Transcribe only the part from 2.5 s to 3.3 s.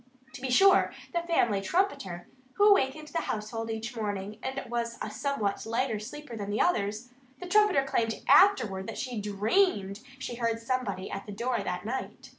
who awakened the